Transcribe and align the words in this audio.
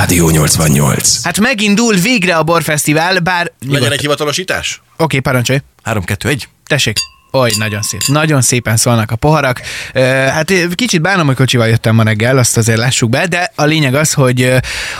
Rádió 0.00 0.30
88. 0.30 1.22
Hát 1.22 1.40
megindul 1.40 1.94
végre 1.94 2.36
a 2.36 2.42
borfesztivál, 2.42 3.18
bár... 3.18 3.52
Legyen 3.68 3.92
egy 3.92 4.00
hivatalosítás? 4.00 4.82
Oké, 4.92 5.02
okay, 5.02 5.20
parancsolj. 5.20 5.58
3, 5.82 6.04
2, 6.04 6.28
1. 6.28 6.48
Tessék. 6.66 6.96
Oly, 7.32 7.50
nagyon 7.58 7.82
szép. 7.82 8.00
Nagyon 8.06 8.42
szépen 8.42 8.76
szólnak 8.76 9.10
a 9.10 9.16
poharak. 9.16 9.60
Hát 10.28 10.52
kicsit 10.74 11.00
bánom, 11.00 11.26
hogy 11.26 11.36
kocsival 11.36 11.68
jöttem 11.68 11.94
ma 11.94 12.02
reggel, 12.02 12.38
azt 12.38 12.56
azért 12.56 12.78
lássuk 12.78 13.10
be, 13.10 13.26
de 13.26 13.52
a 13.54 13.64
lényeg 13.64 13.94
az, 13.94 14.12
hogy 14.12 14.54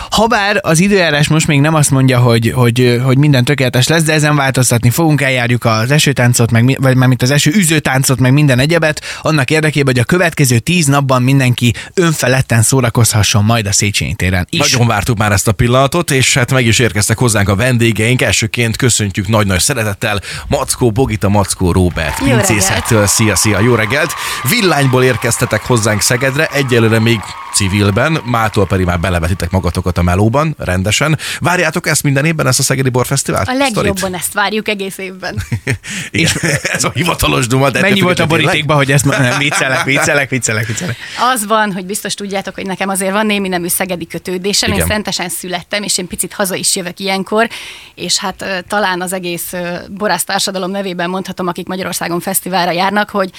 ha 0.09 0.27
bár 0.27 0.59
az 0.61 0.79
időjárás 0.79 1.27
most 1.27 1.47
még 1.47 1.59
nem 1.61 1.73
azt 1.73 1.91
mondja, 1.91 2.19
hogy, 2.19 2.51
hogy, 2.55 3.01
hogy 3.03 3.17
minden 3.17 3.43
tökéletes 3.43 3.87
lesz, 3.87 4.03
de 4.03 4.13
ezen 4.13 4.35
változtatni 4.35 4.89
fogunk, 4.89 5.21
eljárjuk 5.21 5.65
az 5.65 5.91
esőtáncot, 5.91 6.51
meg, 6.51 6.77
vagy 6.81 6.95
már 6.95 7.07
mint 7.07 7.21
az 7.21 7.31
eső 7.31 7.51
üzőtáncot, 7.55 8.19
meg 8.19 8.33
minden 8.33 8.59
egyebet, 8.59 9.01
annak 9.21 9.51
érdekében, 9.51 9.93
hogy 9.93 10.03
a 10.03 10.05
következő 10.05 10.59
tíz 10.59 10.85
napban 10.85 11.21
mindenki 11.21 11.73
önfeledten 11.93 12.61
szórakozhasson 12.61 13.43
majd 13.43 13.67
a 13.67 13.71
Széchenyi 13.71 14.13
téren 14.13 14.47
is. 14.49 14.71
Nagyon 14.71 14.87
vártuk 14.87 15.17
már 15.17 15.31
ezt 15.31 15.47
a 15.47 15.51
pillanatot, 15.51 16.11
és 16.11 16.33
hát 16.33 16.51
meg 16.51 16.65
is 16.65 16.79
érkeztek 16.79 17.17
hozzánk 17.17 17.49
a 17.49 17.55
vendégeink. 17.55 18.21
Elsőként 18.21 18.77
köszöntjük 18.77 19.27
nagy-nagy 19.27 19.59
szeretettel 19.59 20.21
Mackó 20.47 20.91
Bogita, 20.91 21.29
Mackó 21.29 21.71
Robert 21.71 22.20
pincészettől. 22.23 23.07
Szia, 23.07 23.35
szia, 23.35 23.59
jó 23.59 23.75
reggelt! 23.75 24.13
Villányból 24.49 25.03
érkeztetek 25.03 25.65
hozzánk 25.65 26.01
Szegedre, 26.01 26.47
egyelőre 26.47 26.99
még 26.99 27.19
civilben, 27.53 28.21
mától 28.25 28.67
pedig 28.67 28.85
már 28.85 28.99
belevetitek 28.99 29.51
magatokat 29.51 29.97
a 29.97 30.01
melóban, 30.01 30.55
rendesen. 30.57 31.17
Várjátok 31.39 31.87
ezt 31.87 32.03
minden 32.03 32.25
évben, 32.25 32.47
ezt 32.47 32.59
a 32.59 32.63
Szegedi 32.63 32.89
Borfesztivált? 32.89 33.47
A 33.47 33.53
legjobban 33.53 33.95
Sztorit? 33.95 34.15
ezt 34.15 34.33
várjuk 34.33 34.67
egész 34.67 34.97
évben. 34.97 35.43
és 36.11 36.35
ez 36.75 36.83
a 36.83 36.91
hivatalos 36.93 37.47
duma. 37.47 37.69
De 37.69 37.81
mennyi 37.81 38.01
volt 38.01 38.19
a 38.19 38.25
borítékban, 38.25 38.77
hogy 38.77 38.91
ezt 38.91 39.05
nem 39.05 39.37
viccelek, 39.37 39.83
viccelek, 39.83 40.29
viccelek, 40.29 40.67
viccelek. 40.67 40.97
Az 41.33 41.45
van, 41.45 41.73
hogy 41.73 41.85
biztos 41.85 42.13
tudjátok, 42.13 42.55
hogy 42.55 42.65
nekem 42.65 42.89
azért 42.89 43.11
van 43.11 43.25
némi 43.25 43.47
nemű 43.47 43.67
szegedi 43.67 44.07
kötődésem. 44.07 44.69
Igen. 44.71 44.81
Én 44.81 44.87
szentesen 44.87 45.29
születtem, 45.29 45.83
és 45.83 45.97
én 45.97 46.07
picit 46.07 46.33
haza 46.33 46.55
is 46.55 46.75
jövök 46.75 46.99
ilyenkor, 46.99 47.49
és 47.95 48.17
hát 48.17 48.63
talán 48.67 49.01
az 49.01 49.13
egész 49.13 49.53
borász 49.89 50.23
társadalom 50.23 50.71
nevében 50.71 51.09
mondhatom, 51.09 51.47
akik 51.47 51.67
Magyarországon 51.67 52.10
fesztiválra 52.19 52.71
járnak, 52.71 53.09
hogy 53.09 53.31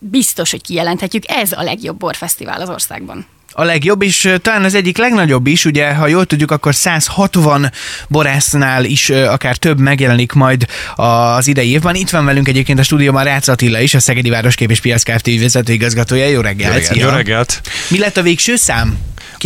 biztos, 0.00 0.50
hogy 0.50 0.62
kijelenthetjük, 0.62 1.22
ez 1.26 1.52
a 1.52 1.62
legjobb 1.62 1.96
borfesztivál 1.96 2.60
az 2.60 2.68
országban 2.68 3.26
a 3.52 3.64
legjobb, 3.64 4.02
és 4.02 4.34
talán 4.42 4.64
az 4.64 4.74
egyik 4.74 4.98
legnagyobb 4.98 5.46
is, 5.46 5.64
ugye, 5.64 5.94
ha 5.94 6.06
jól 6.06 6.24
tudjuk, 6.24 6.50
akkor 6.50 6.74
160 6.74 7.72
borásznál 8.08 8.84
is 8.84 9.10
akár 9.10 9.56
több 9.56 9.78
megjelenik 9.78 10.32
majd 10.32 10.66
az 10.94 11.46
idei 11.46 11.70
évben. 11.70 11.94
Itt 11.94 12.10
van 12.10 12.24
velünk 12.24 12.48
egyébként 12.48 12.78
a 12.78 12.82
stúdióban 12.82 13.24
Rácz 13.24 13.48
Attila 13.48 13.80
is, 13.80 13.94
a 13.94 14.00
Szegedi 14.00 14.30
Városkép 14.30 14.70
és 14.70 14.80
Piac 14.80 15.02
Kft. 15.02 15.40
vezetőigazgatója. 15.40 16.26
Jó 16.26 16.40
reggelt! 16.40 16.72
Jó 16.72 16.78
reggelt! 16.80 17.10
Jó 17.10 17.16
reggelt. 17.16 17.60
Mi 17.88 17.98
lett 17.98 18.16
a 18.16 18.22
végső 18.22 18.56
szám? 18.56 18.98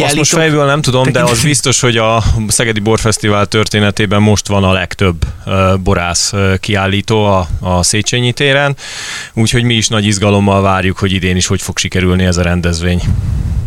Azt 0.03 0.15
most 0.15 0.33
fejből 0.33 0.67
nem 0.67 0.83
tudom, 0.83 1.13
de 1.13 1.23
az 1.23 1.43
biztos, 1.43 1.81
hogy 1.81 1.97
a 1.97 2.23
Szegedi 2.49 2.81
Borfesztivál 2.81 3.47
történetében 3.47 4.23
most 4.23 4.49
van 4.49 4.65
a 4.65 4.73
legtöbb 4.73 5.25
borász 5.83 6.33
kiállító 6.61 7.25
a, 7.25 7.49
a 7.61 7.83
Széchenyi 7.83 8.33
téren, 8.33 8.77
úgyhogy 9.35 9.63
mi 9.63 9.75
is 9.75 9.89
nagy 9.89 10.07
izgalommal 10.07 10.63
várjuk, 10.63 10.99
hogy 10.99 11.13
idén 11.13 11.37
is 11.37 11.47
hogy 11.47 11.63
fog 11.63 11.79
sikerülni 11.79 12.25
ez 12.25 12.37
a 12.37 12.43
rendezvény. 12.43 13.03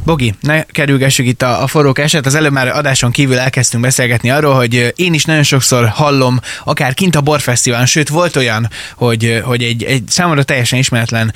Bogi, 0.07 0.33
ne 0.41 0.63
kerülgessük 0.63 1.25
itt 1.25 1.41
a, 1.41 1.63
a 1.63 1.67
forró 1.67 1.95
eset. 1.95 2.25
Az 2.25 2.35
előbb 2.35 2.51
már 2.51 2.67
adáson 2.67 3.11
kívül 3.11 3.37
elkezdtünk 3.37 3.83
beszélgetni 3.83 4.29
arról, 4.29 4.53
hogy 4.53 4.93
én 4.95 5.13
is 5.13 5.25
nagyon 5.25 5.43
sokszor 5.43 5.87
hallom, 5.87 6.39
akár 6.63 6.93
kint 6.93 7.15
a 7.15 7.21
borfesztiválon, 7.21 7.85
sőt 7.85 8.09
volt 8.09 8.35
olyan, 8.35 8.69
hogy, 8.95 9.41
hogy 9.43 9.63
egy, 9.63 9.83
egy 9.83 10.03
számomra 10.07 10.43
teljesen 10.43 10.79
ismeretlen 10.79 11.33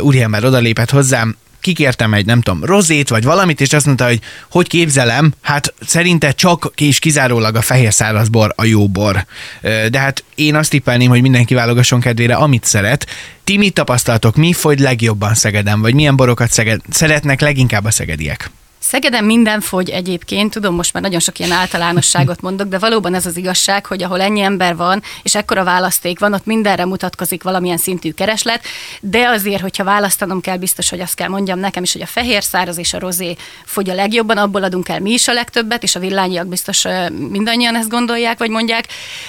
úriember 0.00 0.44
odalépett 0.44 0.90
hozzám, 0.90 1.36
kikértem 1.64 2.14
egy, 2.14 2.26
nem 2.26 2.40
tudom, 2.40 2.64
rozét, 2.64 3.08
vagy 3.08 3.24
valamit, 3.24 3.60
és 3.60 3.72
azt 3.72 3.86
mondta, 3.86 4.04
hogy 4.04 4.20
hogy 4.50 4.68
képzelem, 4.68 5.32
hát 5.40 5.74
szerinte 5.86 6.32
csak 6.32 6.72
és 6.76 6.98
kizárólag 6.98 7.56
a 7.56 7.62
fehér 7.62 7.92
szárazbor 7.92 8.52
a 8.56 8.64
jó 8.64 8.88
bor. 8.88 9.26
De 9.62 9.98
hát 9.98 10.24
én 10.34 10.54
azt 10.54 10.70
tippelném, 10.70 11.08
hogy 11.08 11.22
mindenki 11.22 11.54
válogasson 11.54 12.00
kedvére, 12.00 12.34
amit 12.34 12.64
szeret. 12.64 13.06
Ti 13.44 13.56
mit 13.56 13.74
tapasztaltok, 13.74 14.36
mi 14.36 14.52
fogy 14.52 14.78
legjobban 14.78 15.34
Szegeden, 15.34 15.80
vagy 15.80 15.94
milyen 15.94 16.16
borokat 16.16 16.50
szeged, 16.50 16.80
szeretnek 16.90 17.40
leginkább 17.40 17.84
a 17.84 17.90
szegediek? 17.90 18.50
Szegeden 18.86 19.24
minden 19.24 19.60
fogy 19.60 19.90
egyébként, 19.90 20.52
tudom, 20.52 20.74
most 20.74 20.92
már 20.92 21.02
nagyon 21.02 21.20
sok 21.20 21.38
ilyen 21.38 21.50
általánosságot 21.50 22.40
mondok, 22.40 22.68
de 22.68 22.78
valóban 22.78 23.14
ez 23.14 23.26
az 23.26 23.36
igazság, 23.36 23.86
hogy 23.86 24.02
ahol 24.02 24.20
ennyi 24.20 24.40
ember 24.40 24.76
van, 24.76 25.02
és 25.22 25.34
ekkora 25.34 25.64
választék 25.64 26.18
van, 26.18 26.32
ott 26.32 26.44
mindenre 26.44 26.84
mutatkozik 26.84 27.42
valamilyen 27.42 27.76
szintű 27.76 28.10
kereslet, 28.10 28.62
de 29.00 29.28
azért, 29.28 29.60
hogyha 29.60 29.84
választanom 29.84 30.40
kell, 30.40 30.56
biztos, 30.56 30.90
hogy 30.90 31.00
azt 31.00 31.14
kell 31.14 31.28
mondjam 31.28 31.58
nekem 31.58 31.82
is, 31.82 31.92
hogy 31.92 32.02
a 32.02 32.06
fehér 32.06 32.42
száraz 32.42 32.78
és 32.78 32.92
a 32.92 32.98
rozé 32.98 33.36
fogy 33.64 33.90
a 33.90 33.94
legjobban, 33.94 34.36
abból 34.36 34.62
adunk 34.62 34.88
el 34.88 35.00
mi 35.00 35.10
is 35.10 35.28
a 35.28 35.32
legtöbbet, 35.32 35.82
és 35.82 35.94
a 35.94 36.00
villányiak 36.00 36.46
biztos 36.46 36.84
mindannyian 37.30 37.76
ezt 37.76 37.88
gondolják, 37.88 38.38
vagy 38.38 38.50
mondják. 38.50 38.86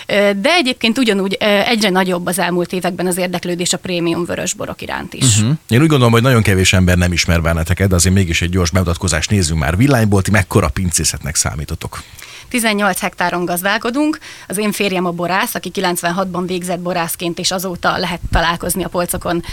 De 0.08 0.54
egyébként 0.58 0.98
ugyanúgy 0.98 1.34
egyre 1.66 1.90
nagyobb 1.90 2.26
az 2.26 2.40
elmúlt 2.40 2.74
években 2.74 3.08
az 3.08 3.18
érdeklődés 3.18 3.74
a 3.74 3.78
prémium 3.78 4.26
vörösborok 4.26 4.82
iránt 4.82 5.14
is. 5.14 5.38
Uh-huh. 5.38 5.58
Én 5.70 5.82
úgy 5.82 5.88
gondolom, 5.88 6.12
hogy 6.12 6.22
nagyon 6.22 6.42
kevés 6.42 6.74
ember 6.74 6.98
nem 6.98 7.12
ismer 7.12 7.42
benneteket, 7.42 7.90
de 7.90 7.96
azért 7.96 8.16
mégis 8.16 8.42
egy 8.42 8.50
gyors 8.50 8.70
bemutatkozást 8.70 9.30
néz 9.30 9.44
nézzünk 9.46 9.64
már 9.64 9.78
villányból, 9.78 10.22
ti 10.22 10.32
mekkora 10.32 10.70
pincészetnek 10.70 11.36
számítotok? 11.36 12.04
18 12.50 13.00
hektáron 13.00 13.46
gazdálkodunk. 13.46 14.20
Az 14.48 14.58
én 14.58 14.72
férjem 14.72 15.06
a 15.06 15.12
borász, 15.12 15.56
aki 15.56 15.72
96-ban 15.74 16.44
végzett 16.46 16.80
borászként, 16.80 17.40
és 17.40 17.52
azóta 17.52 17.98
lehet 17.98 18.20
találkozni 18.32 18.84
a 18.84 18.88
polcokon 18.88 19.44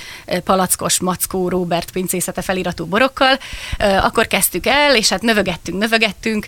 palackos, 0.44 1.00
mackó, 1.00 1.48
Robert 1.48 1.90
pincészete 1.90 2.42
feliratú 2.42 2.84
borokkal. 2.84 3.38
Akkor 3.78 4.26
kezdtük 4.26 4.66
el, 4.66 4.96
és 4.96 5.08
hát 5.08 5.22
növögettünk, 5.22 5.78
növögettünk. 5.78 6.46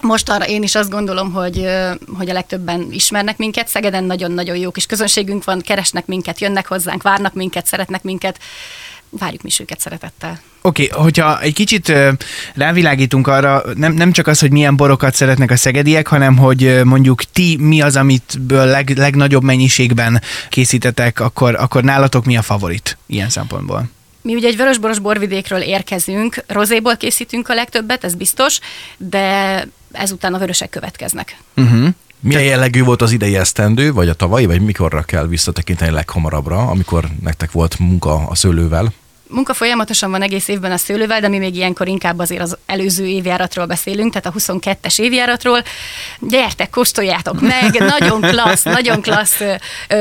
Most 0.00 0.30
arra 0.30 0.46
én 0.46 0.62
is 0.62 0.74
azt 0.74 0.90
gondolom, 0.90 1.32
hogy, 1.32 1.68
hogy 2.18 2.30
a 2.30 2.32
legtöbben 2.32 2.86
ismernek 2.90 3.36
minket. 3.36 3.68
Szegeden 3.68 4.04
nagyon-nagyon 4.04 4.56
jó 4.56 4.70
kis 4.70 4.86
közönségünk 4.86 5.44
van, 5.44 5.60
keresnek 5.60 6.06
minket, 6.06 6.40
jönnek 6.40 6.66
hozzánk, 6.66 7.02
várnak 7.02 7.34
minket, 7.34 7.66
szeretnek 7.66 8.02
minket. 8.02 8.38
Várjuk 9.18 9.42
mi 9.42 9.48
is 9.48 9.60
őket 9.60 9.80
szeretettel. 9.80 10.40
Oké, 10.62 10.88
okay, 10.90 11.02
hogyha 11.02 11.40
egy 11.40 11.54
kicsit 11.54 11.92
rávilágítunk 12.54 13.26
arra, 13.26 13.62
nem, 13.74 13.92
nem 13.92 14.12
csak 14.12 14.26
az, 14.26 14.40
hogy 14.40 14.50
milyen 14.50 14.76
borokat 14.76 15.14
szeretnek 15.14 15.50
a 15.50 15.56
szegediek, 15.56 16.06
hanem 16.06 16.36
hogy 16.36 16.80
mondjuk 16.84 17.22
ti 17.22 17.56
mi 17.60 17.80
az, 17.80 17.96
amitből 17.96 18.66
leg, 18.66 18.92
legnagyobb 18.96 19.42
mennyiségben 19.42 20.22
készítetek, 20.48 21.20
akkor, 21.20 21.54
akkor 21.54 21.82
nálatok 21.82 22.24
mi 22.24 22.36
a 22.36 22.42
favorit 22.42 22.98
ilyen 23.06 23.28
szempontból? 23.28 23.88
Mi 24.22 24.34
ugye 24.34 24.48
egy 24.48 24.56
vörösboros 24.56 24.98
borvidékről 24.98 25.60
érkezünk, 25.60 26.44
rozéból 26.46 26.96
készítünk 26.96 27.48
a 27.48 27.54
legtöbbet, 27.54 28.04
ez 28.04 28.14
biztos, 28.14 28.58
de 28.96 29.66
ezután 29.92 30.34
a 30.34 30.38
vörösek 30.38 30.70
következnek. 30.70 31.36
Uh-huh. 31.56 31.88
Milyen 32.20 32.42
jellegű 32.42 32.82
volt 32.82 33.02
az 33.02 33.12
idei 33.12 33.36
esztendő, 33.36 33.92
vagy 33.92 34.08
a 34.08 34.14
tavalyi, 34.14 34.46
vagy 34.46 34.60
mikorra 34.60 35.02
kell 35.02 35.26
visszatekinteni 35.26 35.90
leghamarabbra, 35.90 36.58
amikor 36.58 37.08
nektek 37.22 37.52
volt 37.52 37.78
munka 37.78 38.14
a 38.14 38.34
szőlővel? 38.34 38.92
Munka 39.28 39.54
folyamatosan 39.54 40.10
van 40.10 40.22
egész 40.22 40.48
évben 40.48 40.72
a 40.72 40.76
szőlővel, 40.76 41.20
de 41.20 41.28
mi 41.28 41.38
még 41.38 41.54
ilyenkor 41.54 41.88
inkább 41.88 42.18
azért 42.18 42.42
az 42.42 42.56
előző 42.66 43.06
évjáratról 43.06 43.66
beszélünk, 43.66 44.12
tehát 44.12 44.36
a 44.36 44.38
22-es 44.38 45.00
évjáratról. 45.00 45.62
Gyertek, 46.20 46.70
kóstoljátok 46.70 47.40
meg, 47.40 47.78
nagyon 47.78 48.20
klassz, 48.20 48.64
nagyon 48.64 49.02
klassz 49.02 49.42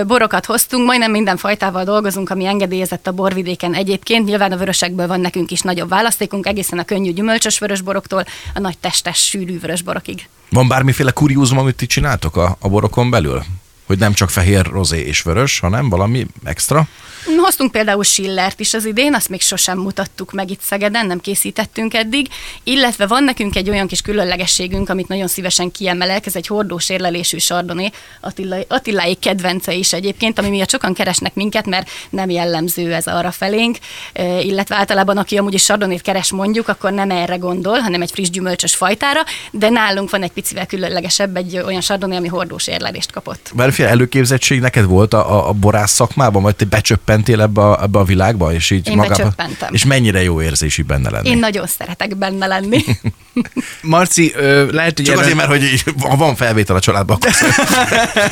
borokat 0.08 0.46
hoztunk, 0.46 0.86
majdnem 0.86 1.12
minden 1.12 1.38
fajtával 1.38 1.84
dolgozunk, 1.84 2.30
ami 2.30 2.46
engedélyezett 2.46 3.08
a 3.08 3.12
borvidéken 3.12 3.74
egyébként. 3.74 4.26
Nyilván 4.26 4.52
a 4.52 4.58
vörösekből 4.58 5.08
van 5.08 5.20
nekünk 5.20 5.52
is 5.52 5.62
nagyobb 5.62 5.90
választékunk, 5.90 6.48
egészen 6.48 6.80
a 6.80 6.84
könnyű 6.84 7.12
gyümölcsös 7.12 7.60
vörösboroktól 7.60 8.26
a 8.54 8.60
nagy 8.60 8.78
testes, 8.78 9.28
sűrű 9.28 9.60
vörösborokig. 9.60 10.28
Van 10.50 10.68
bármiféle 10.68 11.12
kuriózum, 11.12 11.58
amit 11.58 11.76
ti 11.76 11.86
csináltok 11.86 12.36
a, 12.36 12.58
a 12.60 12.70
borokon 12.70 13.10
belül? 13.10 13.44
Hogy 13.86 14.00
nem 14.00 14.14
csak 14.14 14.30
fehér, 14.30 14.66
rozé 14.66 15.00
és 15.00 15.22
vörös, 15.22 15.60
hanem 15.60 15.90
valami 15.90 16.28
extra? 16.44 16.88
Hoztunk 17.26 17.72
például 17.72 18.04
Schillert 18.04 18.60
is 18.60 18.74
az 18.74 18.86
idén, 18.86 19.14
azt 19.14 19.30
még 19.30 19.42
sosem 19.42 19.78
mutattuk 19.78 20.32
meg 20.32 20.50
itt 20.50 20.62
Szegeden, 20.62 21.06
nem 21.06 21.20
készítettünk 21.20 21.94
eddig, 21.94 22.28
illetve 22.64 23.08
van 23.08 23.24
nekünk 23.24 23.56
egy 23.56 23.70
olyan 23.70 23.88
kis 23.88 24.02
különlegességünk, 24.02 24.90
amit 24.90 25.08
nagyon 25.08 25.28
szívesen 25.28 25.72
kiemelek, 25.72 26.26
ez 26.26 26.36
egy 26.36 26.48
hordós 26.48 26.90
érlelésű 26.90 27.38
sardoné, 27.38 27.92
Attila, 28.22 28.58
Attiláik 28.68 29.20
kedvence 29.20 29.74
is 29.74 29.94
egyébként, 29.94 30.40
ami 30.40 30.50
miatt 30.50 30.70
sokan 30.70 30.94
keresnek 30.94 31.34
minket, 31.34 31.66
mert 31.66 31.90
nem 32.10 32.30
jellemző 32.30 32.94
ez 32.94 33.08
arra 33.08 33.32
felénk, 33.32 33.78
illetve 34.42 34.76
általában 34.76 35.18
aki 35.18 35.38
amúgy 35.38 35.54
is 35.54 35.64
sardonét 35.64 36.02
keres 36.02 36.32
mondjuk, 36.32 36.68
akkor 36.68 36.92
nem 36.92 37.12
erre 37.12 37.36
gondol, 37.36 37.80
hanem 37.80 38.02
egy 38.02 38.12
friss 38.12 38.30
gyümölcsös 38.30 38.76
fajtára, 38.76 39.20
de 39.52 39.70
nálunk 39.70 40.10
van 40.10 40.24
egy 40.24 40.32
picivel 40.32 40.66
különlegesebb, 40.66 41.36
egy 41.36 41.58
olyan 41.58 41.82
sardoné, 41.82 42.16
ami 42.16 42.28
hordós 42.28 42.68
érlelést 42.68 43.12
kapott. 43.12 43.52
Bár 43.54 43.74
ilyen 43.78 43.90
előképzettség 43.90 44.60
neked 44.60 44.86
volt 44.86 45.14
a, 45.14 45.48
a 45.48 45.52
borász 45.52 45.92
szakmában, 45.92 46.42
vagy 46.42 46.56
te 46.56 46.66
becsöppentél 47.16 47.42
ebbe 47.42 47.62
a, 47.62 47.84
ebbe 47.84 48.00
a 48.00 48.04
világba? 48.04 48.54
És 48.54 48.70
így 48.70 48.88
Én 48.88 48.96
magába, 48.96 49.34
És 49.70 49.86
mennyire 49.86 50.24
jó 50.24 50.42
érzés 50.42 50.78
így 50.78 50.86
benne 50.86 51.10
lenni? 51.10 51.30
Én 51.30 51.38
nagyon 51.38 51.68
szeretek 51.68 52.18
benne 52.18 52.48
lenni. 52.48 52.84
Marci, 53.82 54.34
lehet, 54.72 54.96
hogy... 54.96 55.06
Csak 55.06 55.08
erről... 55.08 55.20
azért, 55.20 55.36
mert 55.36 55.50
hogy 55.50 55.84
ha 56.00 56.16
van 56.16 56.36
felvétel 56.36 56.76
a 56.76 56.80
családban, 56.80 57.18
akkor 57.22 57.32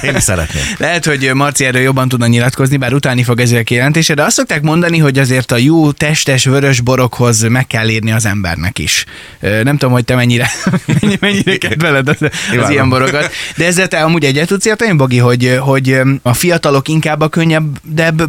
én 0.04 0.16
is 0.16 0.24
szeretném. 0.24 0.64
Lehet, 0.78 1.06
hogy 1.06 1.34
Marci 1.34 1.66
erről 1.66 1.82
jobban 1.82 2.10
tudna 2.10 2.28
nyilatkozni, 2.28 2.78
bár 2.78 2.94
utáni 2.94 3.24
fog 3.24 3.40
ezzel 3.40 3.60
a 3.60 3.64
kijelentése, 3.64 4.14
de 4.14 4.24
azt 4.24 4.36
szokták 4.36 4.62
mondani, 4.62 4.98
hogy 4.98 5.20
azért 5.20 5.52
a 5.52 5.58
jó 5.58 5.92
testes 5.92 6.46
vörös 6.46 6.80
borokhoz 6.82 7.42
meg 7.42 7.68
kell 7.68 7.90
írni 7.90 8.12
az 8.12 8.26
embernek 8.26 8.80
is. 8.80 9.06
Nem 9.40 9.78
tudom, 9.78 9.92
hogy 9.92 10.06
te 10.06 10.16
mennyire, 10.16 10.52
mennyire 11.20 11.58
kedveled 11.58 12.08
az, 12.08 12.18
az 12.62 12.70
ilyen 12.70 12.90
borokat. 12.90 13.32
De 13.56 13.66
ezzel 13.66 13.88
te 13.88 14.04
amúgy 14.04 14.26
egyet 14.26 14.48
tudsz 14.48 14.66
érteni, 14.66 14.94
Bogi, 14.94 15.18
hogy, 15.18 15.58
hogy 15.60 16.00
a 16.22 16.34
fiatalok 16.34 16.88
inkább 16.88 17.22
a 17.22 17.28
könnyebb 17.28 17.64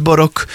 borok 0.01 0.45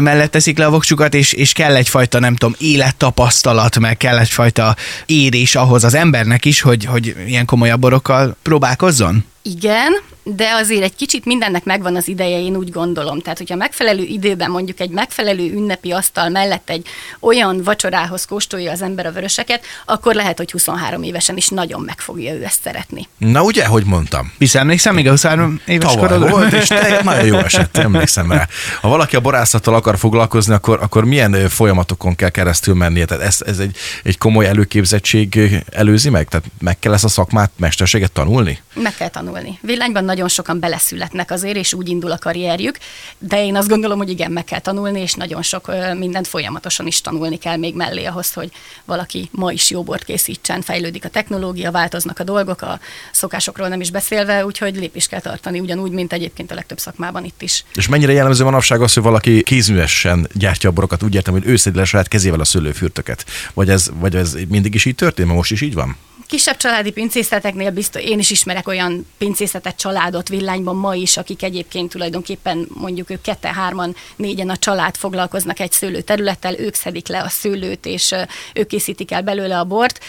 mellett 0.00 0.30
teszik 0.30 0.58
le 0.58 0.66
a 0.66 0.70
voksukat, 0.70 1.14
és, 1.14 1.32
és 1.32 1.52
kell 1.52 1.76
egyfajta, 1.76 2.18
nem 2.18 2.36
tudom, 2.36 2.54
élettapasztalat, 2.58 3.78
meg 3.78 3.96
kell 3.96 4.18
egyfajta 4.18 4.76
érés 5.06 5.43
ahhoz 5.54 5.84
az 5.84 5.94
embernek 5.94 6.44
is, 6.44 6.60
hogy, 6.60 6.84
hogy 6.84 7.16
ilyen 7.26 7.44
komolyabb 7.44 7.80
borokkal 7.80 8.36
próbálkozzon? 8.42 9.24
Igen, 9.42 9.92
de 10.24 10.50
azért 10.52 10.82
egy 10.82 10.94
kicsit 10.96 11.24
mindennek 11.24 11.64
megvan 11.64 11.96
az 11.96 12.08
ideje, 12.08 12.38
én 12.38 12.56
úgy 12.56 12.70
gondolom. 12.70 13.20
Tehát, 13.20 13.38
hogyha 13.38 13.56
megfelelő 13.56 14.02
időben 14.02 14.50
mondjuk 14.50 14.80
egy 14.80 14.90
megfelelő 14.90 15.52
ünnepi 15.52 15.92
asztal 15.92 16.28
mellett 16.28 16.70
egy 16.70 16.86
olyan 17.20 17.62
vacsorához 17.62 18.24
kóstolja 18.24 18.72
az 18.72 18.82
ember 18.82 19.06
a 19.06 19.12
vöröseket, 19.12 19.64
akkor 19.84 20.14
lehet, 20.14 20.38
hogy 20.38 20.50
23 20.50 21.02
évesen 21.02 21.36
is 21.36 21.48
nagyon 21.48 21.80
meg 21.80 22.00
fogja 22.00 22.34
ő 22.34 22.44
ezt 22.44 22.62
szeretni. 22.62 23.08
Na 23.18 23.42
ugye, 23.42 23.66
hogy 23.66 23.84
mondtam? 23.84 24.32
Visszaemlékszem 24.38 24.94
még 24.94 25.06
a 25.06 25.10
23 25.10 25.60
éves 25.66 25.94
Tavaly 25.94 26.30
volt, 26.30 26.52
és 26.52 26.66
te 26.66 27.00
nagyon 27.04 27.26
jó 27.26 27.38
esett, 27.38 27.76
emlékszem 27.76 28.32
rá. 28.32 28.48
Ha 28.80 28.88
valaki 28.88 29.16
a 29.16 29.20
borászattal 29.20 29.74
akar 29.74 29.98
foglalkozni, 29.98 30.54
akkor, 30.54 30.78
akkor 30.82 31.04
milyen 31.04 31.48
folyamatokon 31.48 32.14
kell 32.14 32.28
keresztül 32.28 32.74
mennie? 32.74 33.04
Tehát 33.04 33.22
ez, 33.22 33.38
ez 33.46 33.58
egy, 33.58 33.76
egy 34.02 34.18
komoly 34.18 34.46
előképzettség 34.46 35.40
előzi 35.70 36.10
meg? 36.10 36.28
Tehát 36.28 36.46
meg 36.60 36.78
kell 36.78 36.92
ezt 36.92 37.04
a 37.04 37.08
szakmát, 37.08 37.50
mesterséget 37.56 38.12
tanulni? 38.12 38.62
Meg 38.74 38.94
kell 38.94 39.08
tanulni. 39.08 39.58
Villányban 39.60 40.04
nagyon 40.14 40.28
sokan 40.28 40.60
beleszületnek 40.60 41.30
azért, 41.30 41.56
és 41.56 41.72
úgy 41.72 41.88
indul 41.88 42.10
a 42.10 42.18
karrierjük, 42.18 42.78
de 43.18 43.44
én 43.44 43.56
azt 43.56 43.68
gondolom, 43.68 43.98
hogy 43.98 44.10
igen, 44.10 44.30
meg 44.30 44.44
kell 44.44 44.58
tanulni, 44.58 45.00
és 45.00 45.12
nagyon 45.12 45.42
sok 45.42 45.72
mindent 45.98 46.26
folyamatosan 46.26 46.86
is 46.86 47.00
tanulni 47.00 47.38
kell 47.38 47.56
még 47.56 47.74
mellé 47.74 48.04
ahhoz, 48.04 48.32
hogy 48.32 48.50
valaki 48.84 49.28
ma 49.32 49.52
is 49.52 49.70
jó 49.70 49.82
bort 49.82 50.04
készítsen, 50.04 50.62
fejlődik 50.62 51.04
a 51.04 51.08
technológia, 51.08 51.70
változnak 51.70 52.18
a 52.18 52.24
dolgok, 52.24 52.62
a 52.62 52.80
szokásokról 53.12 53.68
nem 53.68 53.80
is 53.80 53.90
beszélve, 53.90 54.44
úgyhogy 54.44 54.76
lépés 54.76 55.06
kell 55.06 55.20
tartani, 55.20 55.60
ugyanúgy, 55.60 55.90
mint 55.90 56.12
egyébként 56.12 56.50
a 56.50 56.54
legtöbb 56.54 56.78
szakmában 56.78 57.24
itt 57.24 57.42
is. 57.42 57.64
És 57.74 57.88
mennyire 57.88 58.12
jellemző 58.12 58.44
manapság 58.44 58.82
az, 58.82 58.94
hogy 58.94 59.02
valaki 59.02 59.42
kézművesen 59.42 60.28
gyártja 60.32 60.68
a 60.68 60.72
borokat, 60.72 61.02
úgy 61.02 61.14
értem, 61.14 61.32
hogy 61.32 61.46
őszedi 61.46 61.76
le 61.76 61.84
saját 61.84 62.08
kezével 62.08 62.40
a 62.40 62.44
szőlőfürtöket? 62.44 63.24
Vagy 63.54 63.70
ez, 63.70 63.90
vagy 63.94 64.14
ez 64.16 64.36
mindig 64.48 64.74
is 64.74 64.84
így 64.84 64.94
történt, 64.94 65.28
most 65.28 65.50
is 65.50 65.60
így 65.60 65.74
van? 65.74 65.96
Kisebb 66.34 66.56
családi 66.56 66.90
pincészeteknél 66.90 67.70
biztos, 67.70 68.02
én 68.02 68.18
is 68.18 68.30
ismerek 68.30 68.68
olyan 68.68 69.06
pincészetet 69.18 69.76
családot 69.76 70.28
villányban 70.28 70.76
ma 70.76 70.94
is, 70.94 71.16
akik 71.16 71.42
egyébként 71.42 71.90
tulajdonképpen 71.90 72.68
mondjuk 72.74 73.10
ők 73.10 73.20
kette, 73.20 73.52
hárman, 73.52 73.96
négyen 74.16 74.48
a 74.48 74.56
család 74.56 74.96
foglalkoznak 74.96 75.60
egy 75.60 75.72
szőlőterülettel, 75.72 76.58
ők 76.58 76.74
szedik 76.74 77.08
le 77.08 77.22
a 77.22 77.28
szőlőt, 77.28 77.86
és 77.86 78.14
ők 78.54 78.66
készítik 78.66 79.10
el 79.10 79.22
belőle 79.22 79.58
a 79.58 79.64
bort. 79.64 80.00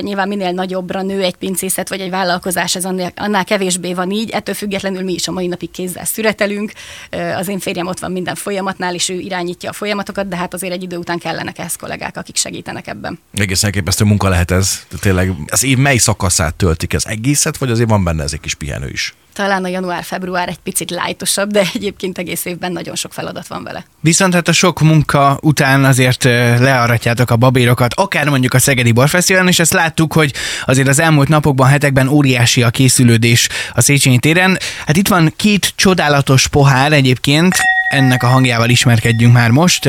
Nyilván 0.00 0.28
minél 0.28 0.50
nagyobbra 0.50 1.02
nő 1.02 1.22
egy 1.22 1.34
pincészet 1.34 1.88
vagy 1.88 2.00
egy 2.00 2.10
vállalkozás, 2.10 2.74
ez 2.74 2.84
annál, 2.84 3.12
annál 3.16 3.44
kevésbé 3.44 3.94
van 3.94 4.10
így, 4.10 4.30
ettől 4.30 4.54
függetlenül 4.54 5.02
mi 5.02 5.12
is 5.12 5.28
a 5.28 5.32
mai 5.32 5.46
napig 5.46 5.70
kézzel 5.70 6.04
szüretelünk. 6.04 6.72
Az 7.36 7.48
én 7.48 7.58
férjem 7.58 7.86
ott 7.86 7.98
van 7.98 8.12
minden 8.12 8.34
folyamatnál, 8.34 8.94
és 8.94 9.08
ő 9.08 9.18
irányítja 9.18 9.70
a 9.70 9.72
folyamatokat, 9.72 10.28
de 10.28 10.36
hát 10.36 10.54
azért 10.54 10.72
egy 10.72 10.82
idő 10.82 10.96
után 10.96 11.18
kellenek 11.18 11.58
ehhez 11.58 11.76
kollégák, 11.76 12.16
akik 12.16 12.36
segítenek 12.36 12.86
ebben. 12.86 13.18
Egészen 13.34 13.64
elképesztő 13.64 14.04
munka 14.04 14.28
lehet 14.28 14.50
ez. 14.50 14.86
Tényleg 15.00 15.32
az 15.52 15.64
év 15.64 15.78
mely 15.78 15.96
szakaszát 15.96 16.54
töltik? 16.54 16.92
Ez 16.92 17.04
egészet, 17.06 17.56
vagy 17.56 17.70
azért 17.70 17.88
van 17.88 18.04
benne 18.04 18.22
ez 18.22 18.32
egy 18.32 18.40
kis 18.40 18.54
pihenő 18.54 18.88
is? 18.88 19.14
Talán 19.32 19.64
a 19.64 19.68
január-február 19.68 20.48
egy 20.48 20.58
picit 20.58 20.90
lájtosabb, 20.90 21.50
de 21.50 21.62
egyébként 21.74 22.18
egész 22.18 22.44
évben 22.44 22.72
nagyon 22.72 22.94
sok 22.94 23.12
feladat 23.12 23.46
van 23.46 23.62
vele. 23.62 23.84
Viszont 24.00 24.34
hát 24.34 24.48
a 24.48 24.52
sok 24.52 24.80
munka 24.80 25.38
után 25.42 25.84
azért 25.84 26.24
learatjátok 26.58 27.30
a 27.30 27.36
babérokat, 27.36 27.94
akár 27.94 28.28
mondjuk 28.28 28.54
a 28.54 28.58
Szegedi 28.58 28.92
Borfesztiválon, 28.92 29.48
és 29.48 29.58
ezt 29.58 29.72
láttuk, 29.72 30.12
hogy 30.12 30.32
azért 30.64 30.88
az 30.88 30.98
elmúlt 30.98 31.28
napokban, 31.28 31.68
hetekben 31.68 32.08
óriási 32.08 32.62
a 32.62 32.70
készülődés 32.70 33.48
a 33.74 33.80
Széchenyi 33.80 34.18
téren. 34.18 34.58
Hát 34.86 34.96
itt 34.96 35.08
van 35.08 35.32
két 35.36 35.72
csodálatos 35.76 36.46
pohár 36.46 36.92
egyébként, 36.92 37.56
ennek 37.92 38.22
a 38.22 38.26
hangjával 38.26 38.68
ismerkedjünk 38.68 39.32
már 39.32 39.50
most, 39.50 39.88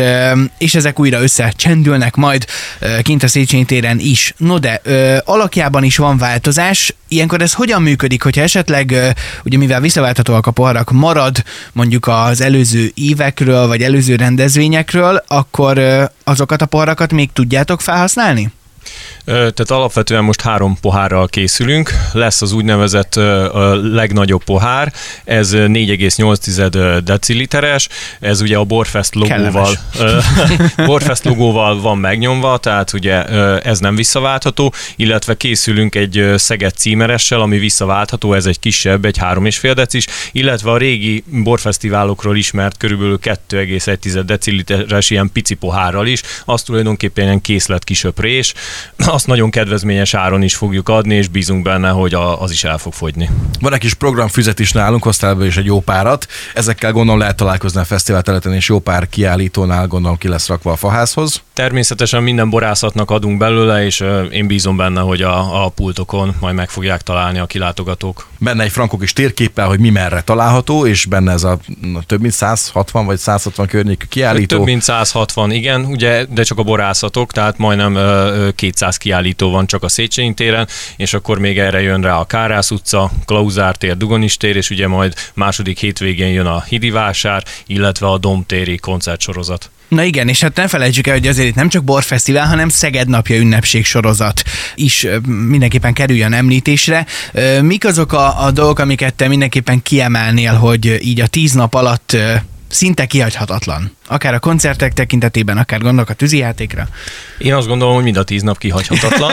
és 0.57 0.75
ezek 0.75 0.99
újra 0.99 1.21
összecsendülnek 1.21 2.15
majd 2.15 2.45
kint 3.01 3.23
a 3.23 3.27
Széchenyi 3.27 3.65
téren 3.65 3.99
is. 3.99 4.33
No 4.37 4.57
de, 4.57 4.81
alakjában 5.25 5.83
is 5.83 5.97
van 5.97 6.17
változás, 6.17 6.95
ilyenkor 7.07 7.41
ez 7.41 7.53
hogyan 7.53 7.81
működik, 7.81 8.23
hogyha 8.23 8.41
esetleg, 8.41 8.95
ugye 9.43 9.57
mivel 9.57 9.81
visszaválthatóak 9.81 10.47
a 10.47 10.51
poharak, 10.51 10.91
marad 10.91 11.43
mondjuk 11.71 12.07
az 12.07 12.41
előző 12.41 12.91
évekről, 12.93 13.67
vagy 13.67 13.81
előző 13.81 14.15
rendezvényekről, 14.15 15.23
akkor 15.27 15.81
azokat 16.23 16.61
a 16.61 16.65
poharakat 16.65 17.11
még 17.11 17.29
tudjátok 17.33 17.81
felhasználni? 17.81 18.51
Tehát 19.25 19.71
alapvetően 19.71 20.23
most 20.23 20.41
három 20.41 20.77
pohárral 20.81 21.27
készülünk. 21.27 21.91
Lesz 22.13 22.41
az 22.41 22.51
úgynevezett 22.51 23.15
a 23.15 23.75
legnagyobb 23.75 24.43
pohár, 24.43 24.93
ez 25.23 25.51
4,8 25.53 27.01
deciliteres, 27.03 27.87
ez 28.19 28.41
ugye 28.41 28.57
a 28.57 28.63
Borfest 28.63 29.15
logóval, 29.15 29.77
Borfest 30.85 31.23
logóval 31.23 31.81
van 31.81 31.97
megnyomva, 31.97 32.57
tehát 32.57 32.93
ugye 32.93 33.25
ez 33.59 33.79
nem 33.79 33.95
visszaváltható, 33.95 34.73
illetve 34.95 35.37
készülünk 35.37 35.95
egy 35.95 36.33
Szeged 36.35 36.73
címeressel, 36.75 37.41
ami 37.41 37.57
visszaváltható, 37.57 38.33
ez 38.33 38.45
egy 38.45 38.59
kisebb, 38.59 39.05
egy 39.05 39.17
3,5 39.21 39.71
decis, 39.75 40.05
illetve 40.31 40.71
a 40.71 40.77
régi 40.77 41.23
borfesztiválokról 41.27 42.37
ismert 42.37 42.77
körülbelül 42.77 43.19
2,1 43.23 44.21
deciliteres 44.25 45.09
ilyen 45.09 45.29
pici 45.33 45.53
pohárral 45.53 46.07
is, 46.07 46.21
az 46.45 46.61
tulajdonképpen 46.63 47.23
ilyen 47.23 47.41
készlet 47.41 47.83
kisöprés, 47.83 48.53
azt 48.97 49.27
nagyon 49.27 49.49
kedvezményes 49.49 50.13
áron 50.13 50.41
is 50.41 50.55
fogjuk 50.55 50.89
adni, 50.89 51.15
és 51.15 51.27
bízunk 51.27 51.63
benne, 51.63 51.89
hogy 51.89 52.13
a, 52.13 52.41
az 52.41 52.51
is 52.51 52.63
el 52.63 52.77
fog 52.77 52.93
fogyni. 52.93 53.29
Van 53.59 53.73
egy 53.73 53.79
kis 53.79 53.93
programfüzet 53.93 54.59
is 54.59 54.71
nálunk, 54.71 55.03
hoztál 55.03 55.45
is 55.45 55.57
egy 55.57 55.65
jó 55.65 55.79
párat. 55.79 56.27
Ezekkel 56.53 56.91
gondolom 56.91 57.19
lehet 57.19 57.35
találkozni 57.35 57.79
a 57.79 57.85
fesztivál 57.85 58.21
területen, 58.21 58.53
és 58.53 58.67
jó 58.67 58.79
pár 58.79 59.09
kiállítónál 59.09 59.87
gondolom 59.87 60.17
ki 60.17 60.27
lesz 60.27 60.47
rakva 60.47 60.71
a 60.71 60.75
faházhoz. 60.75 61.41
Természetesen 61.53 62.23
minden 62.23 62.49
borászatnak 62.49 63.11
adunk 63.11 63.37
belőle, 63.37 63.85
és 63.85 64.03
én 64.31 64.47
bízom 64.47 64.77
benne, 64.77 65.01
hogy 65.01 65.21
a, 65.21 65.63
a 65.65 65.69
pultokon 65.69 66.35
majd 66.39 66.55
meg 66.55 66.69
fogják 66.69 67.01
találni 67.01 67.39
a 67.39 67.45
kilátogatók. 67.45 68.27
Benne 68.39 68.63
egy 68.63 68.71
frankok 68.71 69.03
is 69.03 69.13
térképpel, 69.13 69.67
hogy 69.67 69.79
mi 69.79 69.89
merre 69.89 70.21
található, 70.21 70.85
és 70.85 71.05
benne 71.05 71.31
ez 71.31 71.43
a 71.43 71.59
több 72.05 72.21
mint 72.21 72.33
160 72.33 73.05
vagy 73.05 73.17
160 73.17 73.67
környékű 73.67 74.05
kiállító. 74.09 74.57
Több 74.57 74.65
mint 74.65 74.81
160, 74.81 75.51
igen, 75.51 75.85
ugye, 75.85 76.25
de 76.25 76.43
csak 76.43 76.57
a 76.57 76.63
borászatok, 76.63 77.31
tehát 77.31 77.57
majdnem 77.57 77.97
200 78.55 78.97
kiállító 78.97 79.51
van 79.51 79.67
csak 79.67 79.83
a 79.83 79.89
Széchenyi 79.89 80.33
téren, 80.33 80.67
és 80.97 81.13
akkor 81.13 81.39
még 81.39 81.59
erre 81.59 81.81
jön 81.81 82.01
rá 82.01 82.17
a 82.17 82.25
Kárász 82.25 82.71
utca, 82.71 83.11
Klauzár 83.25 83.75
tér, 83.75 83.97
Dugonis 83.97 84.37
tér, 84.37 84.55
és 84.55 84.69
ugye 84.69 84.87
majd 84.87 85.13
második 85.33 85.79
hétvégén 85.79 86.31
jön 86.33 86.45
a 86.45 86.63
Hidi 86.63 86.89
vásár, 86.89 87.43
illetve 87.65 88.07
a 88.07 88.17
Domtéri 88.17 88.77
koncertsorozat. 88.77 89.69
Na 89.87 90.03
igen, 90.03 90.27
és 90.27 90.41
hát 90.41 90.55
ne 90.55 90.67
felejtsük 90.67 91.07
el, 91.07 91.13
hogy 91.13 91.27
azért 91.27 91.47
itt 91.47 91.55
nem 91.55 91.69
csak 91.69 91.83
borfesztivál, 91.83 92.47
hanem 92.47 92.69
Szeged 92.69 93.07
napja 93.07 93.37
ünnepség 93.37 93.85
sorozat 93.85 94.43
is 94.75 95.07
mindenképpen 95.27 95.93
kerüljön 95.93 96.33
említésre. 96.33 97.05
Mik 97.61 97.85
azok 97.85 98.13
a, 98.13 98.45
a 98.45 98.51
dolgok, 98.51 98.79
amiket 98.79 99.13
te 99.13 99.27
mindenképpen 99.27 99.81
kiemelnél, 99.81 100.53
hogy 100.53 100.97
így 101.01 101.19
a 101.19 101.27
tíz 101.27 101.51
nap 101.51 101.73
alatt 101.73 102.17
szinte 102.73 103.05
kihagyhatatlan? 103.05 103.95
Akár 104.07 104.33
a 104.33 104.39
koncertek 104.39 104.93
tekintetében, 104.93 105.57
akár 105.57 105.79
gondolok 105.79 106.09
a 106.09 106.13
tűzijátékra? 106.13 106.87
Én 107.37 107.53
azt 107.53 107.67
gondolom, 107.67 107.93
hogy 107.93 108.03
mind 108.03 108.17
a 108.17 108.23
tíz 108.23 108.41
nap 108.41 108.57
kihagyhatatlan. 108.57 109.31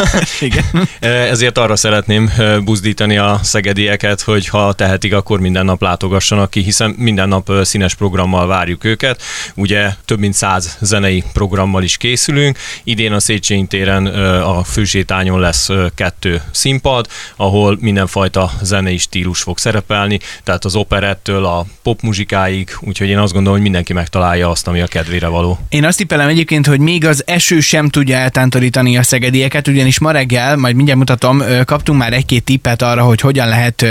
Igen. 0.40 0.64
Ezért 1.30 1.58
arra 1.58 1.76
szeretném 1.76 2.30
buzdítani 2.64 3.16
a 3.16 3.40
szegedieket, 3.42 4.20
hogy 4.20 4.48
ha 4.48 4.72
tehetik, 4.72 5.14
akkor 5.14 5.40
minden 5.40 5.64
nap 5.64 5.82
látogassanak 5.82 6.50
ki, 6.50 6.62
hiszen 6.62 6.94
minden 6.98 7.28
nap 7.28 7.50
színes 7.62 7.94
programmal 7.94 8.46
várjuk 8.46 8.84
őket. 8.84 9.22
Ugye 9.54 9.90
több 10.04 10.18
mint 10.18 10.34
száz 10.34 10.76
zenei 10.80 11.24
programmal 11.32 11.82
is 11.82 11.96
készülünk. 11.96 12.58
Idén 12.84 13.12
a 13.12 13.20
Széchenyi 13.20 13.66
téren 13.66 14.06
a 14.42 14.64
fősétányon 14.64 15.40
lesz 15.40 15.68
kettő 15.94 16.42
színpad, 16.50 17.06
ahol 17.36 17.76
mindenfajta 17.80 18.52
zenei 18.62 18.98
stílus 18.98 19.42
fog 19.42 19.58
szerepelni, 19.58 20.18
tehát 20.44 20.64
az 20.64 20.74
operettől 20.74 21.44
a 21.44 21.66
popmuzsikáig, 21.82 22.76
úgyhogy 22.84 23.08
én 23.08 23.18
azt 23.18 23.32
gondolom, 23.32 23.52
hogy 23.52 23.62
mindenki 23.62 23.92
megtalálja 23.92 24.50
azt, 24.50 24.68
ami 24.68 24.80
a 24.80 24.86
kedvére 24.86 25.26
való. 25.26 25.58
Én 25.68 25.84
azt 25.84 25.96
tippelem 25.98 26.28
egyébként, 26.28 26.66
hogy 26.66 26.80
még 26.80 27.06
az 27.06 27.22
eső 27.26 27.60
sem 27.60 27.88
tudja 27.88 28.16
eltántorítani 28.16 28.96
a 28.96 29.02
szegedieket, 29.02 29.68
ugyanis 29.68 29.98
ma 29.98 30.10
reggel, 30.10 30.56
majd 30.56 30.74
mindjárt 30.74 30.98
mutatom, 30.98 31.42
kaptunk 31.64 31.98
már 31.98 32.12
egy-két 32.12 32.44
tippet 32.44 32.82
arra, 32.82 33.02
hogy 33.02 33.20
hogyan 33.20 33.48
lehet 33.48 33.86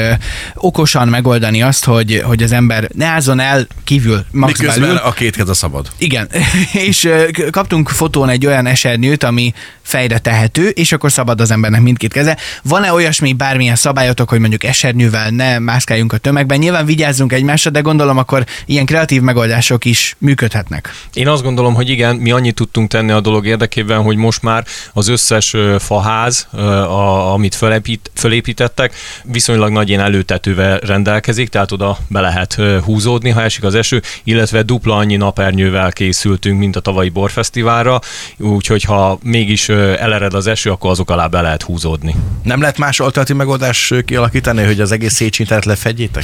okosan 0.56 1.08
megoldani 1.08 1.62
azt, 1.62 1.86
hogy, 1.86 2.22
hogy 2.26 2.44
az 2.44 2.52
ember 2.52 2.90
ne 2.96 3.06
álljon 3.06 3.40
el 3.40 3.68
kívül 3.84 4.26
max 4.32 4.60
Miközben 4.60 4.88
belül. 4.88 5.02
a 5.04 5.12
két 5.12 5.36
kez 5.36 5.50
a 5.50 5.54
szabad. 5.54 5.88
Igen, 5.98 6.30
és 6.88 7.10
kaptunk 7.50 7.90
fotón 7.90 8.30
egy 8.30 8.46
olyan 8.46 8.66
esernyőt, 8.66 9.24
ami 9.24 9.54
fejre 9.82 10.18
tehető, 10.18 10.68
és 10.68 10.92
akkor 10.92 11.12
szabad 11.12 11.42
az 11.42 11.52
embernek 11.52 11.82
mindkét 11.82 12.14
keze. 12.14 12.38
Van-e 12.64 12.94
olyasmi 12.94 13.34
bármilyen 13.34 13.76
szabályotok, 13.76 14.30
hogy 14.30 14.40
mondjuk 14.40 14.64
esernyővel 14.64 15.30
ne 15.30 15.60
mászkáljunk 15.60 16.14
a 16.14 16.18
tömegben? 16.18 16.60
Nyilván 16.60 16.86
vigyázzunk 16.86 17.34
egymásra, 17.34 17.72
de 17.72 17.80
gondolom 17.80 18.18
akkor 18.18 18.46
ilyen 18.66 18.81
kreatív 18.86 19.22
megoldások 19.22 19.86
is 19.86 20.16
működhetnek. 20.18 20.90
Én 21.14 21.28
azt 21.28 21.44
gondolom, 21.44 21.74
hogy 21.74 21.90
igen, 21.90 22.16
mi 22.16 22.32
annyit 22.32 22.56
tudtunk 22.56 22.90
tenni 22.90 23.12
a 23.12 23.22
dolog 23.22 23.46
érdekében, 23.46 24.02
hogy 24.02 24.16
most 24.16 24.42
már 24.42 24.66
az 24.94 25.08
összes 25.08 25.56
faház, 25.80 26.48
a, 26.52 27.34
amit 27.34 27.56
fölépít, 27.56 28.12
fölépítettek, 28.16 28.94
viszonylag 29.24 29.72
nagy 29.72 29.90
ilyen 29.90 30.02
előtetővel 30.02 30.78
rendelkezik, 30.78 31.50
tehát 31.50 31.72
oda 31.72 31.98
be 32.08 32.20
lehet 32.20 32.58
húzódni, 32.84 33.30
ha 33.30 33.42
esik 33.42 33.64
az 33.64 33.76
eső, 33.76 34.02
illetve 34.24 34.62
dupla 34.62 34.96
annyi 34.96 35.16
napernyővel 35.16 35.92
készültünk, 35.92 36.60
mint 36.60 36.76
a 36.76 36.80
tavalyi 36.80 37.10
borfesztiválra, 37.10 38.00
úgyhogy 38.38 38.84
ha 38.84 39.20
mégis 39.24 39.70
elered 39.70 40.34
az 40.34 40.48
eső, 40.48 40.72
akkor 40.72 40.90
azok 40.90 41.10
alá 41.10 41.28
be 41.28 41.42
lehet 41.42 41.64
húzódni. 41.64 42.16
Nem 42.44 42.62
lehet 42.62 42.78
más 42.78 43.00
alternatív 43.00 43.36
megoldás 43.36 43.94
kialakítani, 44.06 44.64
hogy 44.64 44.80
az 44.80 44.92
egész 44.92 45.14
Széchenyi 45.14 45.62
lefedjétek? 45.64 46.24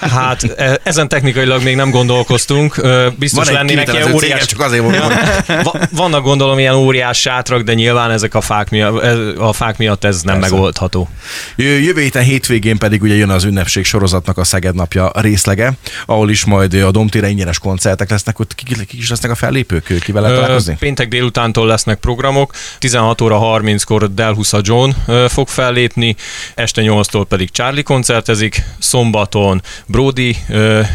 hát 0.00 0.42
e, 0.42 0.80
ezen 0.82 1.08
technikailag 1.08 1.55
még 1.62 1.76
nem 1.76 1.90
gondolkoztunk. 1.90 2.80
Biztos 3.18 3.50
lennének 3.50 3.92
ilyen 3.92 4.12
óriás... 4.12 4.44
Csak 4.46 4.60
azért 4.60 4.82
mondom. 4.82 5.10
Vannak 5.92 6.22
gondolom 6.22 6.58
ilyen 6.58 6.74
óriás 6.74 7.20
sátrak, 7.20 7.62
de 7.62 7.74
nyilván 7.74 8.10
ezek 8.10 8.34
a 8.34 8.40
fák 8.40 8.70
miatt, 8.70 9.02
a 9.38 9.52
fák 9.52 9.78
miatt 9.78 10.04
ez 10.04 10.22
nem 10.22 10.38
Persze. 10.38 10.54
megoldható. 10.54 11.08
Jövő 11.56 12.00
héten 12.00 12.22
hétvégén 12.22 12.78
pedig 12.78 13.02
ugye 13.02 13.14
jön 13.14 13.30
az 13.30 13.44
ünnepség 13.44 13.84
sorozatnak 13.84 14.38
a 14.38 14.44
Szeged 14.44 14.74
napja 14.74 15.10
részlege, 15.14 15.72
ahol 16.06 16.30
is 16.30 16.44
majd 16.44 16.74
a 16.74 16.90
Domtére 16.90 17.28
ingyenes 17.28 17.58
koncertek 17.58 18.10
lesznek, 18.10 18.38
ott 18.38 18.54
kik, 18.54 18.86
ki 18.86 18.96
is 18.98 19.10
lesznek 19.10 19.30
a 19.30 19.34
fellépők, 19.34 20.00
kivel 20.00 20.22
lehet 20.22 20.36
találkozni? 20.36 20.76
Péntek 20.78 21.08
délutántól 21.08 21.66
lesznek 21.66 21.98
programok, 21.98 22.52
16 22.78 23.20
óra 23.20 23.40
30-kor 23.42 24.14
Delhusa 24.14 24.60
John 24.62 24.90
fog 25.28 25.48
fellépni, 25.48 26.16
este 26.54 26.82
8-tól 26.84 27.24
pedig 27.28 27.50
Charlie 27.50 27.82
koncertezik, 27.82 28.62
szombaton 28.78 29.62
Brody 29.86 30.36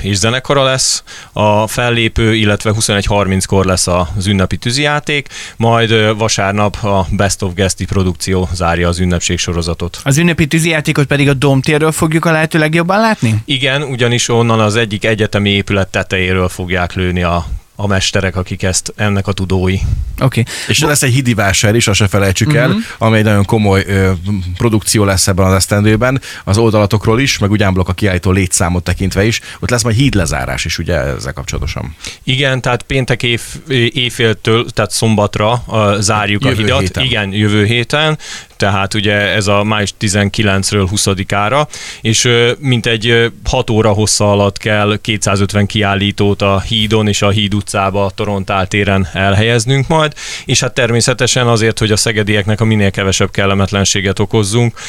és 0.01 0.17
zenekara 0.41 0.71
lesz 0.71 1.03
a 1.33 1.67
fellépő, 1.67 2.35
illetve 2.35 2.71
21.30-kor 2.79 3.65
lesz 3.65 3.87
az 3.87 4.27
ünnepi 4.27 4.57
tűzijáték, 4.57 5.27
majd 5.57 6.17
vasárnap 6.17 6.83
a 6.83 7.05
Best 7.09 7.41
of 7.41 7.53
Guesti 7.53 7.85
produkció 7.85 8.49
zárja 8.53 8.87
az 8.87 8.99
ünnepség 8.99 9.37
sorozatot. 9.37 9.99
Az 10.03 10.17
ünnepi 10.17 10.47
tűzijátékot 10.47 11.05
pedig 11.05 11.29
a 11.29 11.33
Domtérről 11.33 11.91
fogjuk 11.91 12.25
a 12.25 12.31
lehető 12.31 12.59
legjobban 12.59 12.99
látni? 12.99 13.35
Igen, 13.45 13.81
ugyanis 13.81 14.29
onnan 14.29 14.59
az 14.59 14.75
egyik 14.75 15.05
egyetemi 15.05 15.49
épület 15.49 15.87
tetejéről 15.87 16.49
fogják 16.49 16.93
lőni 16.93 17.23
a 17.23 17.45
a 17.75 17.87
mesterek, 17.87 18.35
akik 18.35 18.63
ezt 18.63 18.93
ennek 18.95 19.27
a 19.27 19.31
tudói. 19.31 19.73
Oké. 19.73 20.39
Okay. 20.39 20.53
És 20.67 20.79
Bo- 20.79 20.89
lesz 20.89 21.01
egy 21.01 21.13
hidi 21.13 21.33
vásár 21.33 21.75
is, 21.75 21.87
azt 21.87 21.99
se 21.99 22.07
felejtsük 22.07 22.47
uh-huh. 22.47 22.63
el, 22.63 22.69
mhm. 22.69 22.77
ami 22.97 23.17
egy 23.17 23.23
nagyon 23.23 23.45
komoly 23.45 23.83
ö, 23.87 24.11
produkció 24.57 25.03
lesz 25.03 25.27
ebben 25.27 25.45
az 25.45 25.53
esztendőben, 25.53 26.21
az 26.43 26.57
oldalatokról 26.57 27.19
is, 27.19 27.37
meg 27.37 27.51
ugyánblok 27.51 27.89
a 27.89 27.93
kiállító 27.93 28.31
létszámot 28.31 28.83
tekintve 28.83 29.25
is. 29.25 29.39
Ott 29.59 29.69
lesz 29.69 29.83
majd 29.83 29.95
hídlezárás 29.95 30.65
is, 30.65 30.77
ugye 30.77 30.95
ezzel 30.95 31.33
kapcsolatosan. 31.33 31.95
Igen, 32.23 32.61
tehát 32.61 32.83
péntek 32.83 33.23
év, 33.23 33.41
éjféltől, 33.67 34.69
tehát 34.69 34.91
szombatra 34.91 35.63
uh, 35.67 35.99
zárjuk 35.99 36.43
jövő 36.43 36.55
a 36.55 36.65
hidat. 36.65 36.79
Héten. 36.79 37.03
Igen, 37.03 37.31
jövő 37.31 37.65
héten 37.65 38.17
tehát 38.61 38.93
ugye 38.93 39.13
ez 39.13 39.47
a 39.47 39.63
május 39.63 39.93
19-ről 39.99 40.87
20-ára, 40.91 41.67
és 42.01 42.29
mint 42.59 42.85
egy 42.85 43.31
6 43.43 43.69
óra 43.69 43.91
hossza 43.91 44.31
alatt 44.31 44.57
kell 44.57 44.97
250 45.01 45.65
kiállítót 45.65 46.41
a 46.41 46.59
hídon 46.59 47.07
és 47.07 47.21
a 47.21 47.29
híd 47.29 47.53
utcába, 47.53 48.05
a 48.05 48.09
Torontál 48.09 48.67
téren 48.67 49.07
elhelyeznünk 49.13 49.87
majd, 49.87 50.13
és 50.45 50.59
hát 50.59 50.73
természetesen 50.73 51.47
azért, 51.47 51.79
hogy 51.79 51.91
a 51.91 51.95
szegedieknek 51.95 52.61
a 52.61 52.65
minél 52.65 52.91
kevesebb 52.91 53.31
kellemetlenséget 53.31 54.19
okozzunk, 54.19 54.79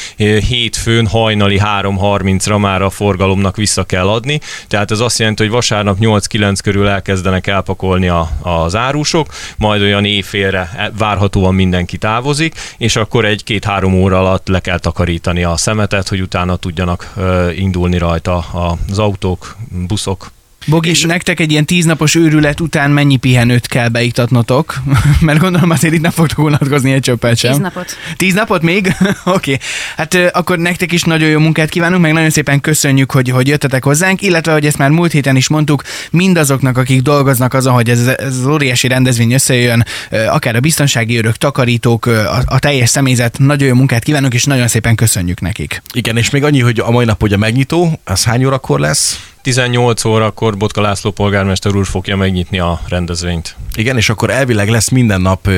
hétfőn 0.47 1.07
hajnali 1.07 1.61
3.30-ra 1.63 2.59
már 2.59 2.81
a 2.81 2.89
forgalomnak 2.89 3.55
vissza 3.55 3.83
kell 3.83 4.07
adni, 4.09 4.39
tehát 4.67 4.91
ez 4.91 4.99
azt 4.99 5.19
jelenti, 5.19 5.43
hogy 5.43 5.51
vasárnap 5.51 5.97
8-9 5.99 6.57
körül 6.63 6.87
elkezdenek 6.87 7.47
elpakolni 7.47 8.07
a, 8.07 8.29
az 8.41 8.75
árusok, 8.75 9.27
majd 9.57 9.81
olyan 9.81 10.05
éjfélre 10.05 10.71
e, 10.77 10.91
várhatóan 10.97 11.55
mindenki 11.55 11.97
távozik, 11.97 12.55
és 12.77 12.95
akkor 12.95 13.25
egy 13.25 13.43
két 13.43 13.62
két-három 13.63 13.93
óra 13.93 14.19
alatt 14.19 14.47
le 14.47 14.59
kell 14.59 14.79
takarítani 14.79 15.43
a 15.43 15.57
szemetet, 15.57 16.07
hogy 16.07 16.21
utána 16.21 16.55
tudjanak 16.55 17.13
indulni 17.55 17.97
rajta 17.97 18.37
az 18.37 18.99
autók, 18.99 19.55
buszok, 19.87 20.31
Bogi, 20.65 20.89
és 20.89 21.01
nektek 21.01 21.39
egy 21.39 21.51
ilyen 21.51 21.65
tíznapos 21.65 22.15
őrület 22.15 22.59
után 22.59 22.91
mennyi 22.91 23.15
pihenőt 23.15 23.67
kell 23.67 23.87
beiktatnotok? 23.87 24.81
Mert 25.19 25.39
gondolom 25.39 25.69
azért 25.69 25.93
itt 25.93 26.01
nem 26.01 26.11
fogtok 26.11 26.45
unatkozni 26.45 26.91
egy 26.91 27.01
csöppet 27.01 27.37
sem. 27.37 27.51
Tíz 27.51 27.61
napot. 27.61 27.97
Tíz 28.17 28.33
napot 28.33 28.61
még? 28.61 28.87
Oké. 29.23 29.53
okay. 29.53 29.59
Hát 29.97 30.31
akkor 30.31 30.57
nektek 30.57 30.91
is 30.91 31.03
nagyon 31.03 31.29
jó 31.29 31.39
munkát 31.39 31.69
kívánunk, 31.69 32.01
meg 32.01 32.13
nagyon 32.13 32.29
szépen 32.29 32.61
köszönjük, 32.61 33.11
hogy, 33.11 33.29
hogy 33.29 33.47
jöttetek 33.47 33.83
hozzánk, 33.83 34.21
illetve, 34.21 34.51
hogy 34.51 34.65
ezt 34.65 34.77
már 34.77 34.89
múlt 34.89 35.11
héten 35.11 35.35
is 35.35 35.47
mondtuk, 35.47 35.83
mindazoknak, 36.11 36.77
akik 36.77 37.01
dolgoznak 37.01 37.53
azon, 37.53 37.73
hogy 37.73 37.89
ez, 37.89 38.07
ez 38.07 38.37
az 38.37 38.45
óriási 38.45 38.87
rendezvény 38.87 39.31
összejön, 39.31 39.85
akár 40.27 40.55
a 40.55 40.59
biztonsági 40.59 41.17
őrök, 41.17 41.35
takarítók, 41.35 42.05
a, 42.05 42.41
a 42.45 42.59
teljes 42.59 42.89
személyzet, 42.89 43.37
nagyon 43.39 43.67
jó 43.67 43.73
munkát 43.73 44.03
kívánunk, 44.03 44.33
és 44.33 44.43
nagyon 44.43 44.67
szépen 44.67 44.95
köszönjük 44.95 45.41
nekik. 45.41 45.81
Igen, 45.93 46.17
és 46.17 46.29
még 46.29 46.43
annyi, 46.43 46.59
hogy 46.59 46.79
a 46.79 46.91
mai 46.91 47.05
nap 47.05 47.23
ugye 47.23 47.37
megnyitó, 47.37 47.99
az 48.03 48.23
hány 48.23 48.45
órakor 48.45 48.79
lesz? 48.79 49.32
18 49.43 50.05
órakor 50.05 50.57
Botka 50.57 50.81
László 50.81 51.11
polgármester 51.11 51.75
úr 51.75 51.85
fogja 51.85 52.15
megnyitni 52.15 52.59
a 52.59 52.79
rendezvényt. 52.87 53.55
Igen, 53.75 53.97
és 53.97 54.09
akkor 54.09 54.29
elvileg 54.29 54.69
lesz 54.69 54.89
minden 54.89 55.21
nap 55.21 55.49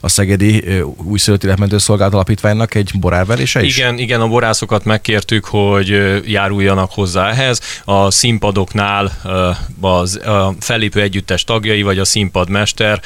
a 0.00 0.08
Szegedi 0.08 0.64
újszülött 1.04 1.44
életmentőszolgálat 1.44 2.14
alapítványnak 2.14 2.74
egy 2.74 2.90
borárverése 2.94 3.62
is? 3.62 3.76
Igen, 3.76 3.98
igen, 3.98 4.20
a 4.20 4.28
borászokat 4.28 4.84
megkértük, 4.84 5.44
hogy 5.44 6.20
járuljanak 6.30 6.92
hozzá 6.92 7.30
ehhez. 7.30 7.60
A 7.84 8.10
színpadoknál 8.10 9.12
az, 9.80 10.16
a 10.16 10.54
fellépő 10.60 11.00
együttes 11.00 11.44
tagjai, 11.44 11.82
vagy 11.82 11.98
a 11.98 12.04
színpadmester 12.04 13.00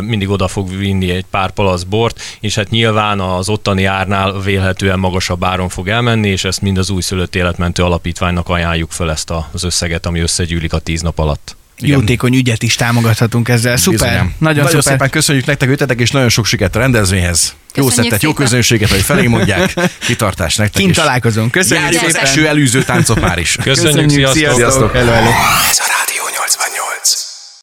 mindig 0.00 0.28
oda 0.28 0.48
fog 0.48 0.76
vinni 0.76 1.10
egy 1.10 1.24
pár 1.30 1.50
palasz 1.50 1.82
bort, 1.82 2.20
és 2.40 2.54
hát 2.54 2.70
nyilván 2.70 3.20
az 3.20 3.48
ottani 3.48 3.84
árnál 3.84 4.40
vélhetően 4.40 4.98
magasabb 4.98 5.44
áron 5.44 5.68
fog 5.68 5.88
elmenni, 5.88 6.28
és 6.28 6.44
ezt 6.44 6.60
mind 6.60 6.78
az 6.78 6.90
újszülött 6.90 7.34
életmentő 7.34 7.82
alapítványnak 7.82 8.48
ajánljuk 8.48 8.90
föl 8.90 9.10
ezt 9.10 9.32
az 9.52 9.64
összeget, 9.64 10.06
ami 10.06 10.20
összegyűlik 10.20 10.72
a 10.72 10.78
tíz 10.78 11.00
nap 11.00 11.18
alatt. 11.18 11.58
Igen. 11.82 11.98
jótékony 11.98 12.34
ügyet 12.34 12.62
is 12.62 12.74
támogathatunk 12.74 13.48
ezzel. 13.48 13.76
Szuper, 13.76 13.98
Bizonyám. 13.98 14.34
nagyon, 14.38 14.54
nagyon 14.64 14.68
szuper. 14.68 14.82
szépen 14.92 15.10
köszönjük 15.10 15.46
nektek, 15.46 15.68
ötetek, 15.68 16.00
és 16.00 16.10
nagyon 16.10 16.28
sok 16.28 16.46
sikert 16.46 16.76
a 16.76 16.78
rendezvényhez. 16.78 17.54
Jó 17.74 17.88
szettet, 17.90 18.22
jó 18.22 18.32
közönséget, 18.32 18.90
hogy 18.90 19.00
felé 19.00 19.26
mondják. 19.26 19.74
Kitartás 19.98 20.56
nektek 20.56 20.80
Kint 20.80 20.90
is. 20.90 20.96
találkozunk. 20.96 21.50
Köszönjük 21.50 21.84
Járjuk 21.84 22.02
szépen. 22.04 22.22
az 22.22 22.28
eső 22.28 22.46
előző 22.46 22.82
táncok 22.82 23.20
már 23.20 23.38
is. 23.38 23.56
Köszönjük, 23.62 23.94
Köszönjük 23.94 24.30
sziasztok. 24.30 24.54
sziasztok. 24.56 24.92
Hello, 24.92 25.10
hello. 25.12 25.30